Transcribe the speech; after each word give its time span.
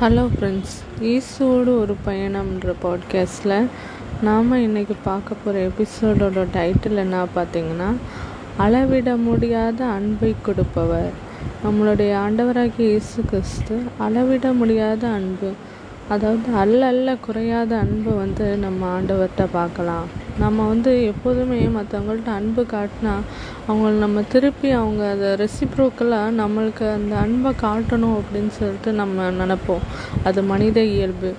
Hello 0.00 0.22
friends 0.28 0.72
ஈஸோடு 1.00 1.72
ஒரு 1.78 1.96
பயணம்ன்ற 2.06 2.72
பாட்காஸ்டில் 2.82 3.66
நாம் 4.22 4.52
இன்றைக்கி 4.52 4.94
பார்க்க 5.04 5.34
போகிற 5.44 5.68
எபிசோடோட 5.68 6.46
டைட்டில் 6.52 6.96
என்ன 6.96 7.24
பார்த்தீங்கன்னா 7.36 7.90
அளவிட 8.56 9.16
முடியாத 9.16 9.84
அன்பை 9.84 10.34
கொடுப்பவர். 10.42 11.12
நம்மளுடைய 11.64 12.12
ஆண்டவராகிய 12.24 12.88
இயேசு 12.88 13.22
கிறிஸ்து 13.30 13.82
அளவிட 13.98 14.52
முடியாத 14.52 15.06
அன்பு 15.08 15.52
அதாவது 16.08 16.54
அல்ல 16.54 16.86
அல்ல 16.86 17.16
குறையாத 17.26 17.78
அன்பை 17.78 18.12
வந்து 18.12 18.56
நம்ம 18.56 19.00
ஆண்டவர்கிட்ட 19.00 19.46
பார்க்கலாம். 19.52 20.06
நம்ம 20.42 20.66
வந்து 20.68 20.92
எப்போதுமே 21.04 21.58
மற்றவங்கள்ட்ட 21.76 22.30
அன்பு 22.38 22.62
காட்டினா 22.72 23.14
அவங்கள 23.68 23.92
நம்ம 24.04 24.22
திருப்பி 24.32 24.70
அவங்க 24.70 25.02
அதை 25.10 25.28
ரெசிப்ரோக்கலாக 25.42 26.36
நம்மளுக்கு 26.40 26.86
அந்த 26.94 27.14
அன்பை 27.16 27.52
காட்டணும் 27.62 28.16
அப்படின்னு 28.20 28.52
சொல்லிட்டு 28.58 28.92
நம்ம 28.92 29.30
நினப்போம். 29.40 29.84
அது 30.24 30.42
மனித 30.42 30.80
இயல்பு. 30.96 31.32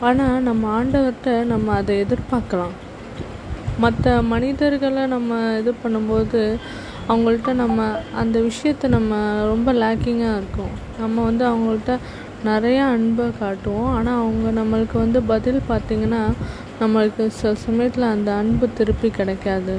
ஆனால் 0.00 0.42
நம்ம 0.42 0.62
ஆண்டவர்கிட்ட 0.78 1.32
நம்ம 1.44 1.74
அதை 1.74 1.96
எதிர்பார்க்கலாம். 2.04 2.74
மற்ற 3.78 4.22
மனிதர்களை 4.22 5.06
நம்ம 5.06 5.58
இது 5.60 5.74
பண்ணும்போது 5.84 6.42
அவங்கள்ட்ட 7.08 7.52
நம்ம 7.52 7.86
அந்த 8.14 8.36
விஷயத்த 8.40 8.88
நம்ம 8.88 9.14
ரொம்ப 9.52 9.72
லேக்கிங்காக 9.72 10.38
இருக்கும். 10.40 10.74
நம்ம 11.00 11.22
வந்து 11.22 11.44
அவங்கள்ட்ட 11.50 11.94
நிறையா 12.44 12.84
அன்பை 12.96 13.26
காட்டுவோம். 13.38 13.90
ஆனால் 13.94 14.20
அவங்க 14.22 14.48
நம்மளுக்கு 14.60 14.96
வந்து 15.04 15.22
பதில் 15.22 15.60
பார்த்திங்கன்னா 15.68 16.22
நம்மளுக்கு 16.82 17.24
சில 17.40 17.54
சமயத்தில் 17.66 18.12
அந்த 18.14 18.30
அன்பு 18.42 18.68
திருப்பி 18.78 19.08
கிடைக்காது. 19.10 19.74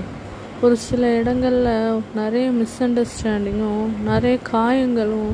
ஒரு 0.62 0.76
சில 0.88 1.08
இடங்களில் 1.20 2.02
நிறைய 2.16 2.46
மிஸ் 2.60 2.78
அண்டர்ஸ்டாண்டிங்கும் 2.84 3.90
நிறைய 4.06 4.36
காயங்களும் 4.52 5.34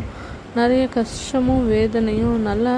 நிறைய 0.56 0.84
கஷ்டமும் 0.88 1.68
வேதனையும் 1.68 2.38
நல்லா 2.42 2.76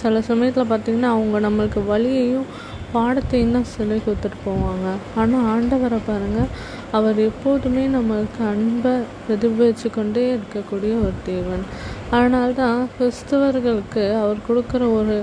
சில 0.00 0.20
சமயத்தில் 0.30 0.70
பார்த்திங்கன்னா 0.70 1.10
அவங்க 1.14 1.40
நம்மளுக்கு 1.46 1.80
வழியையும் 1.88 2.48
பாடத்தையும் 2.94 3.54
தான் 3.56 3.72
சொல்லி 3.76 3.96
கொடுத்துட்டு 3.98 4.38
போவாங்க. 4.46 4.88
ஆனால் 5.20 5.46
ஆண்டவரை 5.52 6.00
பாருங்கள் 6.06 6.52
அவர் 6.98 7.18
எப்போதுமே 7.28 7.84
நம்மளுக்கு 7.96 8.42
அன்பை 8.52 8.94
பிரதிபலித்து 9.24 9.90
கொண்டே 9.90 10.24
இருக்கக்கூடிய 10.36 10.92
ஒரு 11.04 11.16
தேவன். 11.30 11.64
அதனால்தான் 12.10 12.80
கிறிஸ்தவர்களுக்கு 12.96 14.04
அவர் 14.22 14.46
கொடுக்குற 14.48 14.84
ஒரு 14.98 15.16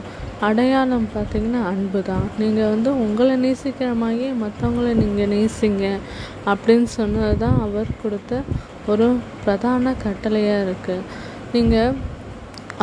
அடையாளம் 0.48 1.08
பார்த்திங்கன்னா 1.14 1.62
அன்பு 1.72 2.00
தான் 2.02 2.26
நீங்கள் 2.40 2.72
வந்து 2.74 2.90
உங்களை 3.06 3.36
நேசிக்கிற 3.46 3.90
மாதிரியே 4.02 4.32
மற்றவங்கள 4.44 4.90
நீங்கள் 5.00 5.32
நேசிங்க 5.36 5.86
அப்படின்னு 6.52 6.90
சொன்னது 6.98 7.38
தான் 7.38 7.58
அவர் 7.62 7.90
கொடுத்த 8.04 8.42
ஒரு 8.88 9.08
பிரதான 9.46 9.94
கட்டளையாக 10.04 10.66
இருக்குது 10.66 11.08
நீங்கள் 11.54 11.96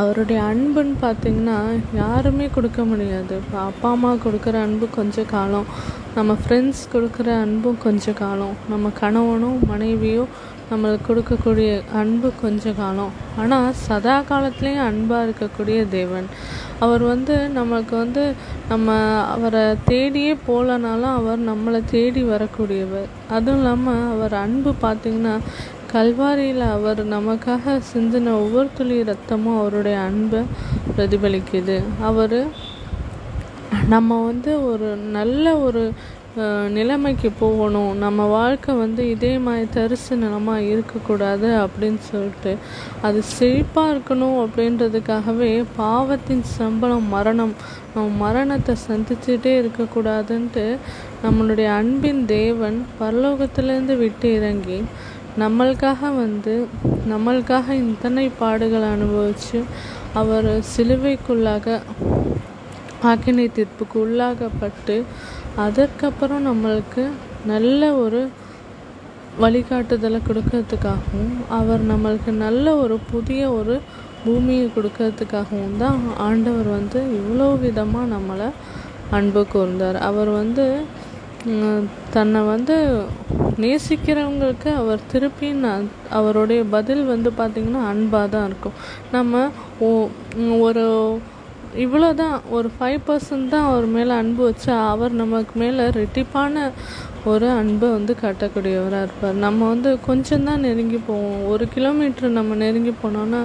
அவருடைய 0.01 0.39
அன்புன்னு 0.51 0.97
பார்த்தீங்கன்னா 1.03 1.59
யாருமே 2.01 2.47
கொடுக்க 2.55 2.81
முடியாது. 2.93 3.35
இப்போ 3.43 3.59
அப்பா 3.71 3.91
அம்மா 3.97 4.11
கொடுக்குற 4.25 4.57
அன்பு 4.67 4.87
கொஞ்ச 4.97 5.25
காலம் 5.35 5.69
நம்ம 6.17 6.33
ஃப்ரெண்ட்ஸ் 6.41 6.83
கொடுக்குற 6.95 7.29
அன்பும் 7.45 7.79
கொஞ்ச 7.85 8.13
காலம் 8.23 8.57
நம்ம 8.73 8.91
கணவனும் 9.01 9.61
மனைவியும் 9.71 10.33
நம்மளுக்கு 10.71 11.07
கொடுக்கக்கூடிய 11.09 11.71
அன்பு 12.01 12.29
கொஞ்ச 12.43 12.73
காலம். 12.83 13.15
ஆனால் 13.41 13.75
சதா 13.87 14.15
காலத்துலேயும் 14.31 14.87
அன்பாக 14.91 15.27
இருக்கக்கூடிய 15.27 15.81
தேவன். 15.97 16.29
அவர் 16.85 17.03
வந்து 17.11 17.35
நம்மளுக்கு 17.59 17.95
வந்து 18.05 18.23
நம்ம 18.71 18.95
அவரை 19.35 19.65
தேடியே 19.91 20.33
போகலனாலும் 20.49 21.15
அவர் 21.19 21.41
நம்மளை 21.51 21.81
தேடி 21.95 22.23
வரக்கூடியவர். 22.33 23.09
அதுவும் 23.37 23.61
இல்லாமல் 23.61 24.09
அவர் 24.15 24.35
அன்பு 24.45 24.73
பார்த்திங்கன்னா 24.87 25.35
கல்வாரியில் 25.95 26.63
அவர் 26.77 27.01
நமக்காக 27.15 27.75
சிந்தின 27.91 28.33
ஒவ்வொரு 28.43 28.69
துளி 28.79 28.97
ரத்தமும் 29.11 29.59
அவருடைய 29.61 29.97
அன்பை 30.09 30.41
பிரதிபலிக்குது. 30.97 31.77
அவர் 32.09 32.41
நம்ம 33.89 34.19
வந்து 34.25 34.51
ஒரு 34.71 34.89
நல்ல 35.17 35.45
ஒரு 35.67 35.83
நிலைமைக்கு 36.77 37.29
போகணும். 37.41 37.93
நம்ம 37.99 38.25
வாழ்க்கை 38.29 38.73
வந்து 38.75 39.03
இதே 39.11 39.33
மாதிரி 39.39 39.67
தரிசு 39.75 40.15
நிலமாக 40.17 40.69
இருக்கக்கூடாது 40.71 41.49
அப்படின்னு 41.65 42.01
சொல்லிட்டு 42.11 42.53
அது 43.03 43.21
செழிப்பாக 43.37 43.93
இருக்கணும் 43.95 44.39
அப்படின்றதுக்காகவே 44.45 45.53
பாவத்தின் 45.77 46.45
சம்பளம் 46.57 47.09
மரணம் 47.09 47.55
நம்ம 47.95 48.09
மரணத்தை 48.25 48.75
சந்திச்சுட்டே 48.89 49.53
இருக்கக்கூடாதுன்ட்டு 49.63 50.67
நம்மளுடைய 51.25 51.69
அன்பின் 51.81 52.23
தேவன் 52.37 52.79
பரலோகத்திலேருந்து 53.01 53.97
விட்டு 53.97 54.29
இறங்கி 54.35 54.81
நம்மளுக்காக 55.39 56.01
வந்து 56.17 56.55
நம்மளுக்காக 57.09 57.75
இத்தனை 57.85 58.25
பாடுகளை 58.41 58.89
அனுபவித்து 58.89 59.61
அவர் 60.15 60.49
சிலுவைக்குள்ளாக 60.73 61.77
ஆக்கினை 63.03 63.47
தீர்ப்புக்கு 63.57 63.97
உள்ளாகப்பட்டு 64.05 64.97
அதற்கப்புறம் 65.57 66.47
நம்மளுக்கு 66.47 67.03
நல்ல 67.47 67.91
ஒரு 67.95 68.21
வழிகாட்டுதலை 69.41 70.21
கொடுக்கறதுக்காகவும் 70.27 71.35
அவர் 71.51 71.83
நம்மளுக்கு 71.91 72.33
நல்ல 72.37 72.77
ஒரு 72.77 72.97
புதிய 73.11 73.43
ஒரு 73.51 73.77
பூமியை 74.25 74.67
கொடுக்கறதுக்காகவும் 74.77 75.79
தான் 75.79 75.99
ஆண்டவர் 76.19 76.69
வந்து 76.69 77.01
இவ்வளோ 77.19 77.49
விதமாக 77.59 78.13
நம்மளை 78.15 78.49
அன்பு 79.11 79.43
கூர்ந்தார். 79.53 79.99
அவர் 80.09 80.31
வந்து 80.31 80.65
தன்னை 82.15 82.41
வந்து 82.53 82.77
நேசிக்கிறவங்களுக்கு 83.63 84.71
அவர் 84.81 85.01
திருப்பி 85.13 85.49
நான் 85.65 85.85
அவருடைய 86.19 86.61
பதில் 86.75 87.03
வந்து 87.11 87.31
பார்த்திங்கன்னா 87.41 87.83
அன்பாக 87.91 88.27
தான் 88.35 88.47
இருக்கும். 88.51 88.77
நம்ம 89.17 89.43
ஒரு 90.67 90.85
இவ்வளோ 91.85 92.09
தான் 92.23 92.35
ஒரு 92.57 92.69
ஃபைவ் 92.77 92.99
பர்சன்ட் 93.07 93.53
தான் 93.55 93.69
அவர் 93.69 93.87
மேலே 93.95 94.13
அன்பு 94.23 94.43
வச்சு 94.49 94.71
அவர் 94.93 95.13
நமக்கு 95.23 95.55
மேலே 95.63 95.85
ரெட்டிப்பான 96.01 96.67
ஒரு 97.31 97.47
அன்பை 97.61 97.89
வந்து 97.97 98.13
காட்டக்கூடியவராக 98.25 99.07
இருப்பார். 99.07 99.39
நம்ம 99.47 99.69
வந்து 99.75 99.91
கொஞ்சம் 100.09 100.47
தான் 100.49 100.65
நெருங்கி 100.67 101.01
போவோம். 101.09 101.41
ஒரு 101.53 101.67
கிலோமீட்டர் 101.77 102.37
நம்ம 102.39 102.55
நெருங்கி 102.65 102.95
போனோன்னா 103.05 103.41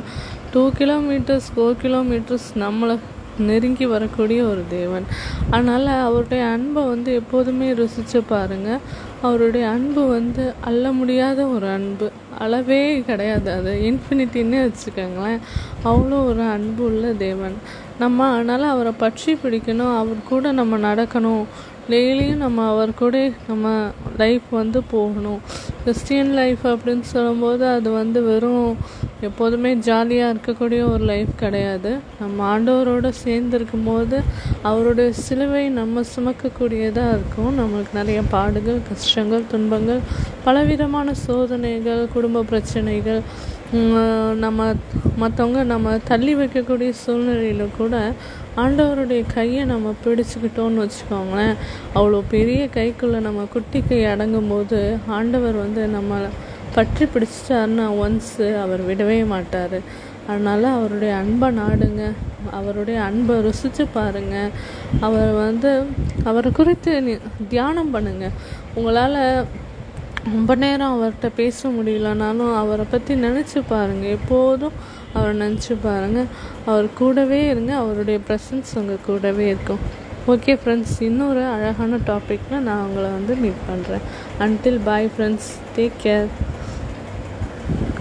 டூ 0.54 0.64
கிலோமீட்டர்ஸ் 0.81 1.50
ஃபோர் 1.56 1.80
கிலோமீட்டர்ஸ் 1.86 2.50
நம்மளை 2.66 2.98
நெருங்கி 3.39 3.85
வரக்கூடிய 3.85 4.44
ஒரு 4.44 4.63
தேவன். 4.69 5.03
அதனால் 5.50 5.85
அவருடைய 5.85 6.45
அன்பை 6.45 6.83
வந்து 6.83 7.13
எப்போதுமே 7.13 7.73
ருசித்து 7.73 8.23
பாருங்கள் 8.23 8.79
அவருடைய 9.22 9.67
அன்பு 9.67 10.07
வந்து 10.07 10.53
அள்ள 10.61 10.91
முடியாத 10.91 11.45
ஒரு 11.45 11.67
அன்பு. 11.67 12.11
அளவே 12.38 13.01
கிடையாது. 13.01 13.51
அது 13.51 13.81
இன்ஃபினிட்டின்னு 13.83 14.69
வச்சுக்கோங்களேன். 14.69 15.39
அவ்வளோ 15.85 16.25
ஒரு 16.25 16.41
அன்பு 16.41 16.83
உள்ள 16.83 17.13
தேவன். 17.13 17.53
நம்ம 18.00 18.33
அதனால் 18.33 18.63
அவரை 18.63 18.91
பற்றி 18.97 19.33
பிடிக்கணும். 19.33 19.97
அவர் 19.97 20.27
கூட 20.29 20.51
நம்ம 20.51 20.94
நடக்கணும். 20.94 21.44
டெய்லியும் 21.89 22.35
நம்ம 22.35 22.69
அவர் 22.69 22.94
கூட 22.94 23.31
நம்ம 23.47 23.88
லைஃப் 24.17 24.41
வந்து 24.50 24.83
போகணும். 24.83 25.39
கிறிஸ்டியன் 25.83 26.33
லைஃப் 26.33 26.59
அப்படின்னு 26.63 27.01
சொல்லும்போது 27.01 27.66
அது 27.67 27.91
வந்து 27.91 28.23
வெறும் 28.23 28.77
எப்போதுமே 29.28 29.72
ஜாலியாக 29.88 30.34
இருக்கக்கூடிய 30.34 30.81
ஒரு 30.91 31.03
லைஃப் 31.12 31.31
கிடையாது. 31.41 31.91
நம்ம 32.22 32.38
ஆண்டவரோடு 32.53 33.09
சேர்ந்துருக்கும் 33.24 33.88
போது 33.90 34.18
அவருடைய 34.69 35.09
சிலுவை 35.25 35.63
நம்ம 35.80 36.03
சுமக்கக்கூடியதாக 36.16 37.13
இருக்கும். 37.16 37.52
நம்மளுக்கு 37.59 38.00
நிறைய 38.00 38.19
பாடுகள் 38.35 38.80
கஷ்டங்கள் 38.90 39.50
துன்பங்கள் 39.53 40.02
பலவிதமான 40.47 41.13
சோதனைகள் 41.25 42.03
குடும்ப 42.16 42.44
பிரச்சனைகள் 42.52 43.22
நம்ம 44.44 44.59
மற்றவங்க 45.22 45.63
நம்ம 45.72 45.97
தள்ளி 46.12 46.34
வைக்கக்கூடிய 46.40 46.91
சூழ்நிலையில் 47.01 47.75
கூட 47.80 47.96
ஆண்டவருடைய 48.62 49.24
கையை 49.36 49.63
நம்ம 49.72 49.91
பிடிச்சிக்கிட்டோன்னு 50.03 50.84
வச்சுக்கோங்களேன். 50.84 51.57
அவ்வளோ 51.97 52.19
பெரிய 52.36 52.62
கைக்குள்ளே 52.78 53.19
நம்ம 53.28 53.46
குட்டி 53.56 53.81
கை 53.90 54.00
அடங்கும் 54.13 54.50
போது 54.53 54.80
ஆண்டவர் 55.18 55.57
வந்து 55.66 55.84
நம்மளை 55.97 56.30
பற்றி 56.75 57.03
பிடிச்சிட்டாருன்னா 57.13 57.85
ஒன்ஸு 58.03 58.47
அவர் 58.63 58.81
விடவே 58.90 59.19
மாட்டார். 59.34 59.78
அதனால் 60.30 60.66
அவருடைய 60.78 61.12
அன்பை 61.22 61.47
நாடுங்க. 61.62 62.03
அவருடைய 62.57 62.98
அன்பை 63.07 63.36
ருசித்து 63.45 63.83
பாருங்கள் 63.95 64.51
அவர் 65.06 65.31
வந்து 65.45 65.71
அவரை 66.30 66.50
குறித்து 66.60 66.92
தியானம் 67.54 67.94
பண்ணுங்கள் 67.95 68.36
உங்களால் 68.77 69.18
ரொம்ப 70.33 70.56
நேரம் 70.63 70.94
அவர்கிட்ட 70.95 71.27
பேச 71.39 71.69
முடியலனாலும் 71.75 72.54
அவரை 72.62 72.86
பற்றி 72.94 73.13
நினச்சி 73.25 73.60
பாருங்கள் 73.74 74.16
எப்போதும் 74.18 74.77
அவரை 75.13 75.33
நினச்சி 75.44 75.75
பாருங்கள் 75.86 76.30
அவர் 76.69 76.88
கூடவே 77.00 77.39
இருங்க. 77.51 77.71
அவருடைய 77.83 78.19
ப்ரெசன்ஸ் 78.27 78.71
உங்கள் 78.81 79.06
கூடவே 79.07 79.48
இருக்கும். 79.54 79.81
ஓகே 80.33 80.54
ஃப்ரெண்ட்ஸ் 80.62 80.98
இன்னொரு 81.07 81.44
அழகான 81.54 82.00
டாப்பிக்கில் 82.10 82.66
நான் 82.68 82.86
உங்களை 82.88 83.10
வந்து 83.18 83.36
மீட் 83.44 83.62
பண்ணுறேன் 83.69 84.06
until 84.45 84.80
bye 84.88 85.12
friends 85.13 85.50
take 85.75 85.98
care 86.04 86.30